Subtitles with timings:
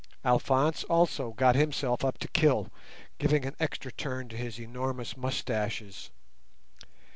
[0.25, 2.71] Alphonse also got himself up to kill,
[3.19, 6.09] giving an extra turn to his enormous moustaches.